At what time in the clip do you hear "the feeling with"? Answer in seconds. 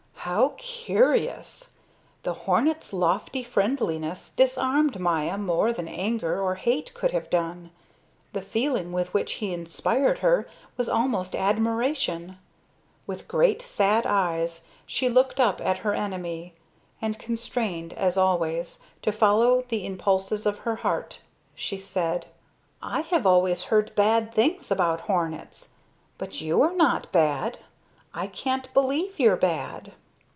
8.33-9.15